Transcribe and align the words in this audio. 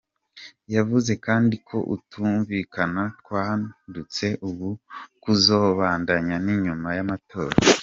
Yavuze 0.75 1.11
kandi 1.25 1.55
ko 1.67 1.77
ukutumvikana 1.83 3.03
kwadutse 3.25 4.25
ubu 4.49 4.69
kwuzobandanya 5.21 6.35
n’inyuma 6.45 6.87
y’amatora. 6.97 7.55